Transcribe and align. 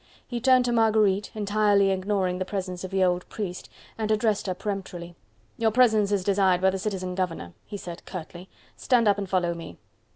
He 0.27 0.41
turned 0.41 0.65
to 0.65 0.71
Marguerite, 0.71 1.29
entirely 1.35 1.91
ignoring 1.91 2.39
the 2.39 2.43
presence 2.43 2.83
of 2.83 2.89
the 2.89 3.03
old 3.03 3.29
priest, 3.29 3.69
and 3.99 4.09
addressed 4.09 4.47
her 4.47 4.55
peremptorily. 4.55 5.13
"Your 5.59 5.69
presence 5.69 6.11
is 6.11 6.23
desired 6.23 6.59
by 6.59 6.71
the 6.71 6.79
citizen 6.79 7.13
governor," 7.13 7.53
he 7.67 7.77
said 7.77 8.03
curtly; 8.07 8.49
"stand 8.75 9.07
up 9.07 9.19
and 9.19 9.29
follow 9.29 9.53
me." 9.53 9.77